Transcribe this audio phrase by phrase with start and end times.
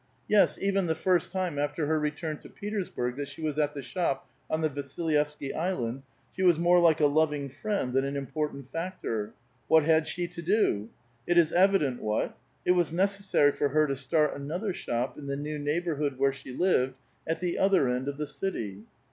[0.27, 3.83] Yes, even the first time after her return to l'et4^i*sburg that she was at the
[3.83, 6.01] shop on the Yasil yevsky Island,
[6.35, 9.35] she was more like a loving friend than an im portant factor.
[9.67, 10.89] What had she to do?
[11.27, 12.35] It is evident what.
[12.65, 16.51] It was necessary for her to start another shop in the new neighborhood where she
[16.51, 16.95] lived,
[17.27, 18.77] at the other end of the cit\'.